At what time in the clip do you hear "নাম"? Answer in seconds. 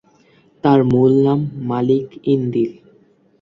1.25-1.39